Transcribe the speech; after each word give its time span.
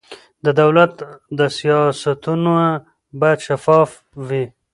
د 0.45 0.47
دولت 0.61 0.93
سیاستونه 1.57 2.55
باید 3.21 3.39
شفاف 3.47 3.89
وي 4.27 4.45